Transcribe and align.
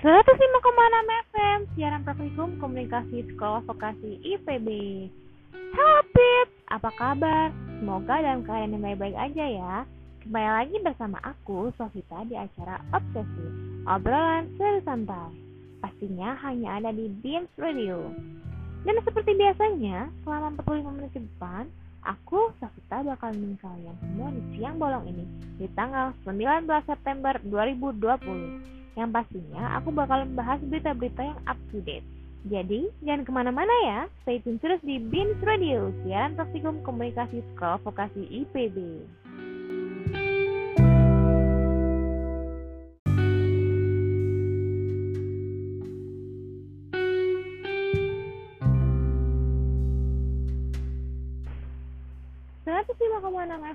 105,6 0.00 0.16
FM, 1.28 1.58
siaran 1.76 2.00
praktikum 2.08 2.56
komunikasi 2.56 3.20
sekolah 3.28 3.60
vokasi 3.68 4.16
IPB. 4.24 4.68
Halo 5.76 6.00
Pip, 6.08 6.48
apa 6.72 6.88
kabar? 6.96 7.52
Semoga 7.76 8.16
dalam 8.24 8.40
keadaan 8.40 8.80
yang 8.80 8.80
baik-baik 8.80 9.12
aja 9.12 9.44
ya. 9.44 9.74
Kembali 10.24 10.48
lagi 10.56 10.76
bersama 10.80 11.20
aku, 11.20 11.68
Sofita, 11.76 12.24
di 12.24 12.32
acara 12.32 12.80
Obsesi, 12.96 13.44
obrolan 13.84 14.48
seru 14.56 14.80
santai. 14.88 15.36
Pastinya 15.84 16.32
hanya 16.48 16.80
ada 16.80 16.96
di 16.96 17.12
Beams 17.20 17.52
Radio. 17.60 18.08
Dan 18.88 19.04
seperti 19.04 19.36
biasanya, 19.36 20.08
selama 20.24 20.56
45 20.64 20.96
menit 20.96 21.12
ke 21.12 21.20
depan, 21.20 21.68
aku, 22.08 22.56
Sofita, 22.56 23.04
bakal 23.04 23.36
menemani 23.36 23.60
kalian 23.60 23.96
semua 24.00 24.32
di 24.32 24.42
siang 24.56 24.80
bolong 24.80 25.04
ini, 25.12 25.28
di 25.60 25.68
tanggal 25.76 26.16
19 26.24 26.88
September 26.88 27.36
2020 27.44 28.79
yang 28.98 29.10
pastinya 29.14 29.78
aku 29.78 29.94
bakal 29.94 30.26
membahas 30.26 30.58
berita-berita 30.66 31.22
yang 31.22 31.40
up 31.46 31.58
to 31.70 31.78
date. 31.82 32.06
Jadi, 32.48 32.88
jangan 33.04 33.22
ke 33.28 33.30
mana-mana 33.36 33.74
ya. 33.84 34.00
Stay 34.24 34.40
tune 34.40 34.56
terus 34.58 34.80
di 34.80 34.96
BINS 34.96 35.44
Radio, 35.44 35.92
siaran 36.02 36.34
praktikum 36.40 36.80
komunikasi 36.80 37.44
sekolah 37.52 37.78
vokasi 37.84 38.24
IPB. 38.32 39.04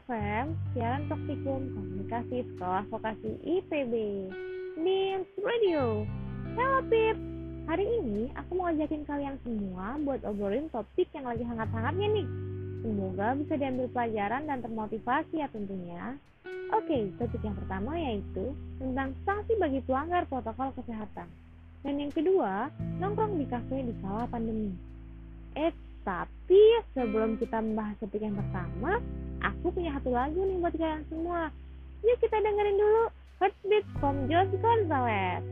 FM, 0.06 0.54
siaran 0.78 1.10
praktikum 1.10 1.66
komunikasi 1.74 2.46
sekolah 2.54 2.86
vokasi 2.94 3.42
IPB. 3.42 3.94
Beams 4.76 5.32
Radio. 5.40 6.04
Halo 6.60 6.84
Pip, 6.92 7.16
hari 7.64 7.88
ini 7.88 8.28
aku 8.36 8.60
mau 8.60 8.68
ajakin 8.68 9.08
kalian 9.08 9.40
semua 9.48 9.96
buat 10.04 10.20
obrolin 10.28 10.68
topik 10.68 11.08
yang 11.16 11.32
lagi 11.32 11.48
hangat-hangatnya 11.48 12.12
nih. 12.12 12.28
Semoga 12.84 13.40
bisa 13.40 13.56
diambil 13.56 13.88
pelajaran 13.96 14.44
dan 14.52 14.60
termotivasi 14.60 15.40
ya 15.40 15.48
tentunya. 15.48 16.20
Oke, 16.76 17.08
topik 17.16 17.40
yang 17.40 17.56
pertama 17.56 17.96
yaitu 17.96 18.52
tentang 18.76 19.16
sanksi 19.24 19.56
bagi 19.56 19.80
pelanggar 19.88 20.28
protokol 20.28 20.76
kesehatan. 20.76 21.32
Dan 21.88 21.96
yang 21.96 22.12
kedua, 22.12 22.68
nongkrong 23.00 23.40
di 23.40 23.48
kafe 23.48 23.80
di 23.80 23.96
kala 24.04 24.28
pandemi. 24.28 24.76
Eh, 25.56 25.72
tapi 26.04 26.84
sebelum 26.92 27.40
kita 27.40 27.64
membahas 27.64 27.96
topik 28.04 28.20
yang 28.20 28.36
pertama, 28.36 29.00
aku 29.40 29.72
punya 29.72 29.96
satu 29.96 30.12
lagu 30.12 30.44
nih 30.44 30.60
buat 30.60 30.76
kalian 30.76 31.08
semua. 31.08 31.48
Yuk 32.04 32.20
kita 32.20 32.44
dengerin 32.44 32.76
dulu 32.76 33.08
Heartbeat 33.40 33.84
from 34.00 34.32
Jos 34.32 34.48
Gonzalez. 34.64 35.44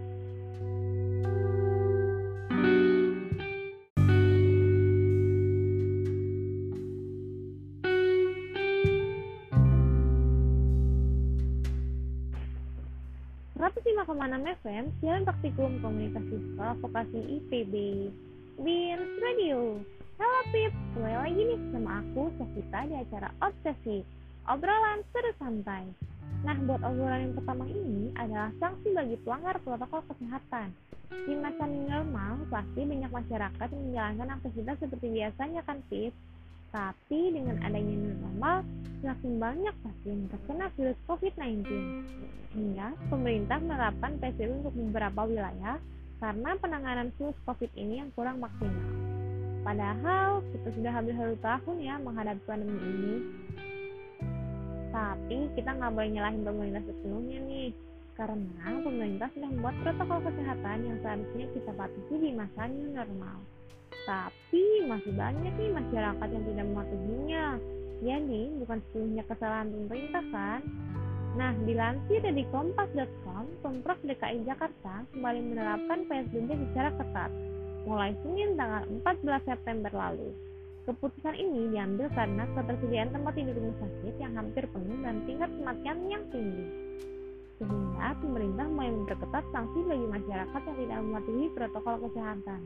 enam 14.23 14.47
FM, 14.63 14.87
siaran 15.03 15.27
praktikum 15.27 15.83
komunikasi 15.83 16.31
sekolah 16.31 16.79
vokasi 16.79 17.19
IPB. 17.37 17.73
Beans 18.63 19.11
Radio. 19.19 19.83
Halo 20.15 20.41
Pip, 20.49 20.71
kembali 20.95 21.17
lagi 21.27 21.41
nih 21.43 21.59
sama 21.75 21.99
aku, 21.99 22.31
Sofita 22.39 22.87
di 22.87 22.95
acara 22.95 23.29
Obsesi, 23.43 23.99
obrolan 24.47 25.03
seru 25.11 25.31
santai. 25.35 26.12
Nah, 26.44 26.55
buat 26.67 26.81
obrolan 26.83 27.31
yang 27.31 27.36
pertama 27.39 27.63
ini 27.72 28.11
adalah 28.19 28.52
sanksi 28.59 28.91
bagi 28.91 29.16
pelanggar 29.23 29.56
protokol 29.63 30.03
kesehatan. 30.12 30.75
Di 31.07 31.34
masa 31.40 31.63
normal, 31.63 32.44
pasti 32.51 32.84
banyak 32.84 33.12
masyarakat 33.12 33.67
yang 33.72 33.84
menjalankan 33.88 34.29
aktivitas 34.35 34.75
seperti 34.84 35.07
biasanya 35.07 35.62
kan, 35.63 35.79
Pip? 35.88 36.12
Tapi 36.73 37.19
dengan 37.31 37.63
adanya 37.63 37.95
normal, 37.95 38.67
semakin 39.00 39.31
banyak 39.40 39.75
pasien 39.88 40.19
terkena 40.28 40.67
virus 40.75 41.00
COVID-19. 41.07 41.63
Hingga 42.53 42.88
pemerintah 43.07 43.57
menerapkan 43.63 44.12
PSBB 44.19 44.51
untuk 44.67 44.75
beberapa 44.75 45.22
wilayah 45.23 45.79
karena 46.19 46.51
penanganan 46.59 47.07
virus 47.16 47.38
COVID 47.47 47.72
ini 47.79 48.03
yang 48.03 48.09
kurang 48.16 48.44
maksimal. 48.44 48.90
Padahal 49.63 50.44
kita 50.51 50.69
sudah 50.75 50.91
hampir 50.91 51.16
satu 51.16 51.40
tahun 51.40 51.78
ya 51.79 51.96
menghadapi 52.03 52.41
pandemi 52.44 52.79
ini, 52.84 53.13
tapi 54.93 55.49
kita 55.57 55.73
nggak 55.73 55.89
boleh 55.89 56.09
nyalahin 56.13 56.45
pemerintah 56.45 56.83
sepenuhnya 56.85 57.39
nih, 57.49 57.69
karena 58.13 58.69
pemerintah 58.85 59.27
sudah 59.33 59.49
membuat 59.49 59.75
protokol 59.81 60.19
kesehatan 60.29 60.77
yang 60.85 60.97
seharusnya 61.01 61.45
kita 61.57 61.71
patuhi 61.73 62.15
di 62.21 62.31
masa 62.37 62.61
new 62.69 62.89
normal. 62.93 63.37
Tapi 64.05 64.63
masih 64.85 65.13
banyak 65.17 65.53
nih 65.57 65.71
masyarakat 65.73 66.27
yang 66.29 66.43
tidak 66.45 66.65
mematuhinya. 66.69 67.45
Jadi 68.03 68.41
bukan 68.61 68.79
sepenuhnya 68.85 69.23
kesalahan 69.25 69.69
pemerintah 69.73 70.23
kan? 70.29 70.61
Nah, 71.33 71.51
dilansir 71.65 72.21
dari 72.21 72.45
kompas.com, 72.53 73.45
Pemprov 73.65 73.97
DKI 74.05 74.45
Jakarta 74.45 75.01
kembali 75.17 75.39
menerapkan 75.49 76.05
PSBB 76.05 76.53
secara 76.69 76.93
ketat 76.93 77.31
mulai 77.83 78.13
Senin 78.21 78.53
tanggal 78.53 78.85
14 79.01 79.49
September 79.49 79.91
lalu. 79.91 80.29
Keputusan 80.83 81.39
ini 81.39 81.71
diambil 81.71 82.11
karena 82.11 82.44
ketersediaan 82.59 83.16
tempat 83.16 83.39
tidur 83.39 83.55
rumah 83.55 83.77
sakit 83.79 84.16
yang 84.19 84.35
hampir 84.35 84.67
penuh 84.67 84.99
dan 84.99 85.23
tingkat 85.23 85.47
kematian 85.55 85.97
yang 86.11 86.23
tinggi. 86.27 86.66
Sehingga 87.55 88.19
pemerintah 88.19 88.67
mulai 88.67 88.91
memperketat 88.91 89.45
sanksi 89.55 89.79
bagi 89.88 90.07
masyarakat 90.11 90.61
yang 90.67 90.77
tidak 90.83 90.99
mematuhi 90.99 91.45
protokol 91.55 91.95
kesehatan. 92.03 92.61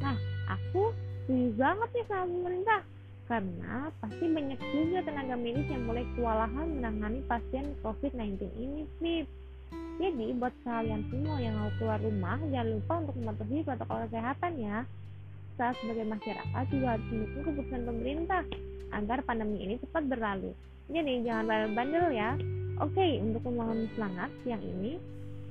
Nah, 0.00 0.16
aku 0.48 0.96
setuju 1.28 1.52
banget 1.60 1.88
nih 1.92 2.06
sama 2.08 2.24
pemerintah 2.24 2.80
karena 3.28 3.74
pasti 4.00 4.24
banyak 4.32 4.60
juga 4.72 4.98
tenaga 5.04 5.34
medis 5.36 5.68
yang 5.68 5.84
mulai 5.84 6.04
kewalahan 6.16 6.68
menangani 6.72 7.20
pasien 7.28 7.76
COVID-19 7.84 8.48
ini, 8.56 8.82
Pip. 8.96 9.28
Jadi, 10.00 10.26
buat 10.40 10.56
kalian 10.64 11.04
semua 11.12 11.36
yang 11.36 11.52
mau 11.60 11.68
keluar 11.76 12.00
rumah, 12.00 12.40
jangan 12.48 12.80
lupa 12.80 12.94
untuk 13.04 13.16
mematuhi 13.20 13.60
protokol 13.60 14.08
kesehatan 14.08 14.52
ya 14.56 14.88
kita 15.62 15.78
sebagai 15.78 16.06
masyarakat 16.10 16.64
juga 16.74 16.86
harus 16.98 17.06
mendukung 17.06 17.42
keputusan 17.46 17.82
pemerintah 17.86 18.42
agar 18.98 19.22
pandemi 19.22 19.62
ini 19.62 19.78
cepat 19.78 20.10
berlalu. 20.10 20.50
Jadi 20.90 21.22
jangan 21.22 21.46
bandel-bandel 21.46 22.06
ya. 22.10 22.34
Oke, 22.82 23.22
untuk 23.22 23.46
membangun 23.46 23.86
semangat 23.94 24.34
siang 24.42 24.58
ini, 24.58 24.98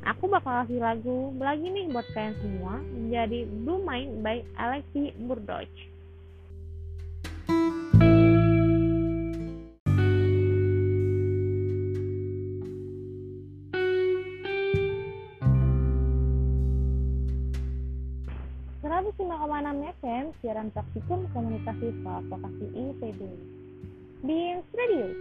aku 0.03 0.27
bakal 0.27 0.67
kasih 0.67 0.83
lagu 0.83 1.31
lagi 1.39 1.63
nih 1.63 1.87
buat 1.95 2.03
kalian 2.11 2.35
semua 2.43 2.83
menjadi 2.91 3.39
Blue 3.63 3.79
Mind 3.87 4.19
by 4.19 4.43
Alexi 4.59 5.15
Burdoch. 5.15 5.71
105,6 19.11 19.91
FM 19.99 20.25
siaran 20.39 20.71
praktikum 20.71 21.27
komunikasi 21.35 21.91
vokasi 22.31 22.65
IPB. 22.71 23.19
Beans 24.23 24.63
Radio. 24.71 25.11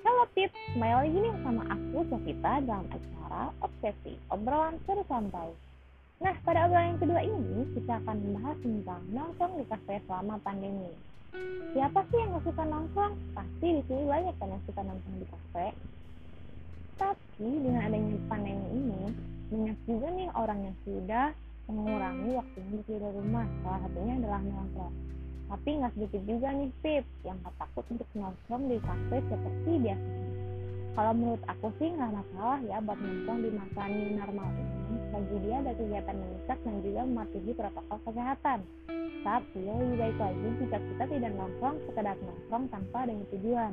Halo 0.00 0.24
Pip, 0.32 0.48
kembali 0.72 0.94
lagi 1.04 1.18
nih 1.20 1.34
sama 1.44 1.62
aku 1.68 2.08
Sofita 2.08 2.64
dalam 2.64 2.88
acara 2.88 3.52
Obsesi, 3.60 4.16
obrolan 4.32 4.80
seru 4.88 5.04
santai. 5.12 5.52
Nah, 6.24 6.32
pada 6.40 6.64
obrolan 6.64 6.96
yang 6.96 7.00
kedua 7.04 7.20
ini, 7.20 7.68
kita 7.76 8.00
akan 8.00 8.16
membahas 8.16 8.56
tentang 8.64 9.02
nongkrong 9.12 9.54
di 9.60 9.64
kafe 9.68 10.00
selama 10.08 10.40
pandemi. 10.40 10.92
Siapa 11.76 12.00
sih 12.08 12.16
yang 12.16 12.40
gak 12.40 12.48
suka 12.48 12.64
nongkrong? 12.64 13.12
Pasti 13.36 13.66
di 13.76 13.82
sini 13.84 14.02
banyak 14.08 14.34
kan 14.40 14.56
yang 14.56 14.62
suka 14.64 14.80
nongkrong 14.88 15.16
di 15.20 15.26
kafe. 15.28 15.66
Tapi 16.96 17.50
dengan 17.60 17.92
adanya 17.92 18.16
pandemi 18.24 18.68
ini, 18.72 19.02
banyak 19.52 19.78
juga 19.84 20.08
nih 20.16 20.28
orang 20.32 20.58
yang 20.64 20.76
sudah 20.88 21.36
mengurangi 21.72 22.30
waktunya 22.36 22.80
di 22.84 22.94
rumah. 23.00 23.46
Salah 23.64 23.80
satunya 23.86 24.14
adalah 24.20 24.40
nongkrong. 24.44 24.94
Tapi 25.44 25.68
nggak 25.76 25.92
sedikit 25.96 26.22
juga 26.24 26.48
nih 26.56 26.70
tips 26.80 27.12
yang 27.28 27.36
gak 27.44 27.54
takut 27.60 27.84
untuk 27.92 28.08
nongkrong 28.16 28.64
di 28.64 28.80
kafe 28.80 29.16
seperti 29.28 29.72
biasanya 29.76 30.24
kalau 30.94 31.10
menurut 31.10 31.42
aku 31.50 31.74
sih 31.82 31.90
nggak 31.90 32.06
masalah 32.06 32.62
ya 32.70 32.78
buat 32.78 32.94
nongkrong 33.02 33.42
di 33.42 33.50
masa 33.50 33.82
new 33.90 34.14
normal 34.14 34.48
ini. 34.54 34.96
Bagi 35.10 35.36
dia 35.42 35.56
ada 35.58 35.72
kegiatan 35.74 36.16
mengikat 36.22 36.58
dan 36.62 36.74
juga 36.86 37.00
mematuhi 37.02 37.50
protokol 37.50 37.98
kesehatan. 38.06 38.58
Tapi 39.26 39.60
lebih 39.66 39.96
baik 39.98 40.18
lagi 40.22 40.48
jika 40.62 40.78
kita 40.78 41.04
tidak 41.10 41.32
nongkrong 41.34 41.76
sekedar 41.90 42.14
nongkrong 42.22 42.64
tanpa 42.70 42.96
adanya 43.02 43.26
tujuan. 43.34 43.72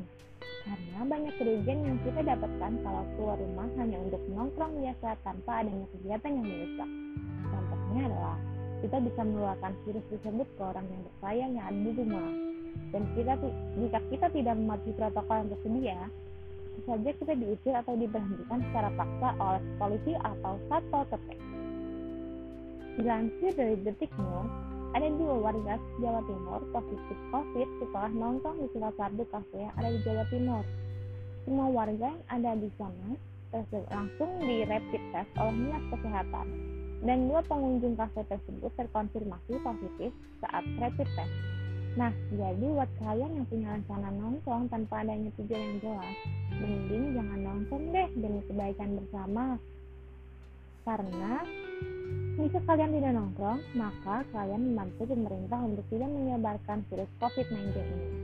Karena 0.65 1.01
banyak 1.05 1.33
kerugian 1.37 1.79
yang 1.85 1.97
kita 2.01 2.21
dapatkan 2.25 2.71
kalau 2.81 3.03
keluar 3.13 3.37
rumah 3.37 3.69
hanya 3.77 3.97
untuk 4.01 4.21
nongkrong 4.33 4.73
biasa 4.81 5.09
tanpa 5.21 5.61
adanya 5.61 5.85
kegiatan 5.93 6.31
yang 6.41 6.45
mendesak 6.49 6.89
Adalah 7.91 8.37
kita 8.81 8.97
bisa 8.97 9.21
menularkan 9.21 9.73
virus 9.85 10.05
tersebut 10.09 10.47
ke 10.57 10.61
orang 10.63 10.85
yang 10.89 11.01
bersayang 11.05 11.51
yang 11.53 11.65
ada 11.69 11.79
di 11.79 11.91
rumah. 11.93 12.29
Dan 12.91 13.03
kita, 13.13 13.33
jika 13.77 13.99
kita 14.09 14.27
tidak 14.31 14.55
mematuhi 14.57 14.93
protokol 14.97 15.35
yang 15.43 15.49
tersedia, 15.53 15.99
saja 16.81 17.11
kita 17.13 17.33
diusir 17.37 17.73
atau 17.77 17.93
diberhentikan 17.93 18.59
secara 18.71 18.89
paksa 18.97 19.29
oleh 19.37 19.61
polisi 19.77 20.13
atau 20.17 20.57
satpol 20.65 21.03
pp. 21.13 21.27
Dilansir 22.97 23.51
dari 23.53 23.75
Detik 23.85 24.11
News, 24.17 24.49
ada 24.91 25.07
dua 25.15 25.35
warga 25.39 25.79
Jawa 26.01 26.21
Timur 26.25 26.59
positif 26.73 27.17
COVID 27.31 27.67
setelah 27.79 28.11
nongkrong 28.11 28.57
di 28.59 28.67
salah 28.75 28.93
satu 28.97 29.23
kafe 29.29 29.57
yang 29.61 29.73
ada 29.77 29.89
di 29.93 29.99
Jawa 30.03 30.25
Timur. 30.27 30.63
Semua 31.45 31.67
warga 31.69 32.07
yang 32.11 32.25
ada 32.27 32.51
di 32.57 32.69
sana 32.75 33.09
langsung 33.91 34.31
di 34.39 34.63
rapid 34.63 35.03
test 35.11 35.31
oleh 35.35 35.53
dinas 35.59 35.83
kesehatan 35.91 36.47
dan 37.01 37.25
dua 37.29 37.41
pengunjung 37.45 37.97
kafe 37.97 38.21
tersebut 38.29 38.69
terkonfirmasi 38.77 39.57
positif 39.61 40.11
saat 40.41 40.63
rapid 40.77 41.09
test. 41.17 41.33
Nah, 41.99 42.13
jadi 42.31 42.67
buat 42.71 42.87
kalian 43.03 43.35
yang 43.35 43.47
punya 43.51 43.67
rencana 43.75 44.09
nongkrong 44.15 44.71
tanpa 44.71 45.03
adanya 45.03 45.27
tujuan 45.35 45.59
yang 45.59 45.77
jelas, 45.83 46.17
mending 46.55 47.03
jangan 47.19 47.39
nongkrong 47.43 47.85
deh 47.91 48.07
demi 48.15 48.41
kebaikan 48.47 48.89
bersama. 48.95 49.59
Karena 50.87 51.43
jika 52.39 52.59
kalian 52.63 52.95
tidak 52.95 53.11
nongkrong, 53.11 53.59
maka 53.75 54.23
kalian 54.31 54.71
membantu 54.71 55.03
pemerintah 55.03 55.59
untuk 55.59 55.85
tidak 55.91 56.09
menyebarkan 56.09 56.79
virus 56.87 57.11
COVID-19 57.19 57.75
ini. 57.75 58.20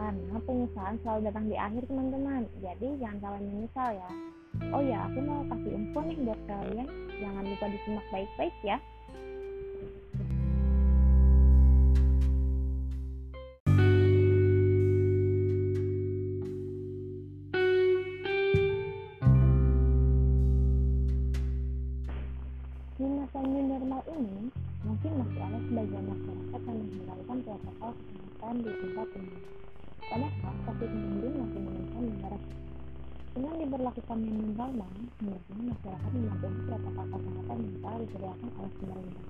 Karena 0.00 0.40
penyesalan 0.48 0.96
selalu 1.04 1.20
datang 1.28 1.44
di 1.44 1.56
akhir 1.60 1.84
teman-teman, 1.84 2.48
jadi 2.64 2.88
jangan 3.04 3.20
kalian 3.20 3.44
menyesal 3.52 3.88
ya. 3.92 4.08
Oh 4.72 4.80
ya, 4.80 5.04
aku 5.04 5.20
mau 5.20 5.44
kasih 5.52 5.76
info 5.76 6.00
nih 6.08 6.16
buat 6.24 6.40
kalian, 6.48 6.88
jangan 7.20 7.44
lupa 7.44 7.66
disimak 7.68 8.06
baik-baik 8.08 8.56
ya. 8.64 8.80
Di 23.40 23.62
normal 23.68 24.02
ini, 24.16 24.48
mungkin 24.80 25.12
masih 25.20 25.40
ada 25.44 25.58
sebagian 25.68 26.04
masyarakat 26.08 26.60
yang 26.64 26.78
menghindarkan 26.80 27.38
protokol 27.44 27.92
kesehatan 27.92 28.54
di 28.64 28.72
tempat 28.80 29.08
umum. 29.20 29.40
Padahal 30.10 30.54
COVID-19 30.66 31.22
masih 31.38 31.60
menentang 31.62 32.04
negara 32.10 32.38
dengan 33.30 33.54
diberlakukannya 33.62 34.30
new 34.34 34.50
normal, 34.58 34.90
hendaknya 35.22 35.62
masyarakat 35.70 36.10
mematuhi 36.10 36.60
protokol 36.66 37.06
kesehatan 37.14 37.58
yang 37.62 37.76
telah 37.78 37.98
disediakan 38.02 38.50
oleh 38.58 38.72
pemerintah, 38.74 39.26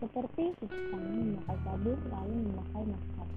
seperti 0.00 0.44
cuci 0.56 0.78
tangan 0.88 1.14
memakai 1.20 1.58
sabun 1.68 1.98
lalu 2.08 2.34
memakai 2.48 2.84
masker, 2.88 3.28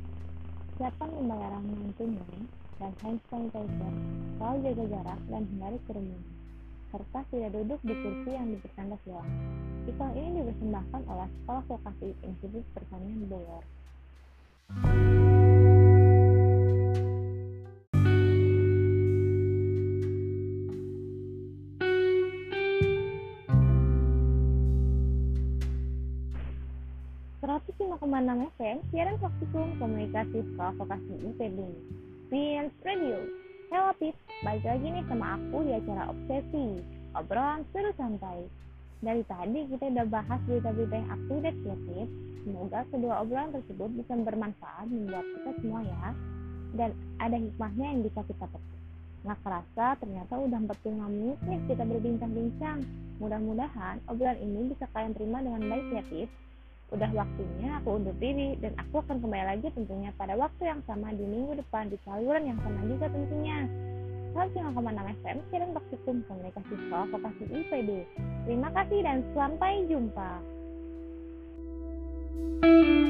siapkan 0.79 1.09
pembayaran 1.11 1.63
tunai 1.99 2.39
dan 2.79 2.91
hand 3.03 3.19
sanitizer, 3.27 3.93
selalu 4.39 4.57
jaga 4.63 4.83
jarak 4.87 5.19
dan 5.27 5.43
hindari 5.51 5.79
kerumunan 5.83 6.31
serta 6.93 7.25
tidak 7.33 7.57
duduk 7.57 7.81
di 7.81 7.93
kursi 8.05 8.29
yang 8.37 8.53
bertanda 8.53 8.97
silang. 9.01 9.25
Iklan 9.89 10.13
ini 10.13 10.45
dipersembahkan 10.45 11.01
oleh 11.09 11.27
Sekolah 11.41 11.63
Vokasi 11.65 12.09
Institut 12.21 12.61
Pertanian 12.77 13.25
Bogor. 13.25 13.65
Enam 28.13 28.45
FM, 28.61 28.77
siaran 28.93 29.17
praktikum 29.17 29.73
komunikasi 29.81 30.45
sekolah 30.53 30.77
vokasi 30.77 31.13
IPB. 31.33 31.57
Science 32.29 32.77
Radio. 32.85 33.17
Hello 33.73 33.89
Pip, 33.97 34.13
balik 34.45 34.61
lagi 34.61 34.85
nih 34.85 35.01
sama 35.09 35.33
aku 35.33 35.65
di 35.65 35.73
acara 35.73 36.13
Obsesi, 36.13 36.77
obrolan 37.17 37.65
seru 37.73 37.89
santai. 37.97 38.45
Dari 39.01 39.25
tadi 39.25 39.65
kita 39.65 39.89
udah 39.89 40.05
bahas 40.13 40.37
berita-berita 40.45 40.93
yang 40.93 41.09
update 41.09 41.59
ya 41.65 41.75
Pip. 41.89 42.09
Semoga 42.45 42.79
kedua 42.93 43.13
obrolan 43.25 43.49
tersebut 43.49 43.89
bisa 43.97 44.13
bermanfaat 44.13 44.85
membuat 44.93 45.25
kita 45.33 45.51
semua 45.57 45.81
ya. 45.81 46.05
Dan 46.77 46.89
ada 47.17 47.37
hikmahnya 47.41 47.85
yang 47.97 48.01
bisa 48.05 48.21
kita 48.29 48.45
petik. 48.45 48.81
Nggak 49.25 49.39
kerasa 49.41 49.85
ternyata 49.97 50.33
udah 50.37 50.59
45 50.69 51.13
menit 51.17 51.39
nih 51.49 51.59
kita 51.65 51.81
berbincang-bincang. 51.81 52.77
Mudah-mudahan 53.17 54.05
obrolan 54.05 54.37
ini 54.37 54.69
bisa 54.69 54.85
kalian 54.93 55.17
terima 55.17 55.41
dengan 55.41 55.65
baik 55.65 55.87
ya 55.97 56.03
Pip. 56.13 56.29
Udah 56.93 57.09
waktunya 57.09 57.81
aku 57.81 57.97
undur 57.97 58.13
diri 58.21 58.53
dan 58.61 58.77
aku 58.77 59.01
akan 59.01 59.17
kembali 59.17 59.45
lagi 59.57 59.67
tentunya 59.73 60.13
pada 60.13 60.37
waktu 60.37 60.69
yang 60.69 60.81
sama 60.85 61.09
di 61.09 61.25
minggu 61.25 61.57
depan 61.57 61.89
di 61.89 61.97
saluran 62.05 62.45
yang 62.45 62.59
sama 62.61 62.85
juga 62.85 63.09
tentunya. 63.09 63.65
105,6 64.33 65.17
FM 65.21 65.37
Siaran 65.49 65.71
Praktikum 65.77 66.15
Komunikasi 66.25 66.73
Sekolah 66.73 67.05
Vokasi 67.13 67.43
IPB. 67.53 67.89
Terima 68.49 68.69
kasih 68.73 68.99
dan 69.05 69.25
sampai 69.33 69.85
jumpa. 69.89 70.31
thank 72.63 72.87
you 72.87 73.02